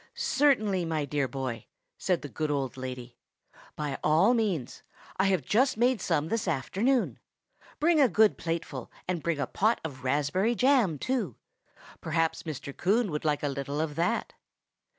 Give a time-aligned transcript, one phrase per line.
[0.15, 3.19] "Certainly, my dear boy," said the good old lady;
[3.75, 4.81] "by all means.
[5.17, 7.19] I have just made some this afternoon.
[7.79, 11.35] Bring a good plateful, and bring a pot of raspberry jam, too.
[12.01, 12.75] Perhaps Mr.
[12.75, 14.33] Coon would like a little of that."